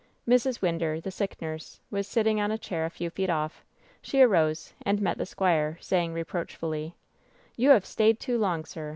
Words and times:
Mrs. 0.27 0.63
Winder, 0.63 0.99
the 0.99 1.11
sick 1.11 1.39
nurse, 1.39 1.79
was 1.91 2.07
sitting 2.07 2.41
on 2.41 2.49
a 2.51 2.57
chair 2.57 2.85
a 2.85 2.89
few 2.89 3.11
feet 3.11 3.29
off. 3.29 3.63
She 4.01 4.19
arose 4.23 4.73
and 4.81 4.99
met 4.99 5.19
the 5.19 5.27
squire, 5.27 5.77
saying, 5.79 6.11
re 6.13 6.23
proachfully: 6.23 6.93
"You 7.55 7.69
have 7.69 7.85
stayed 7.85 8.19
too 8.19 8.39
long, 8.39 8.65
sir 8.65 8.89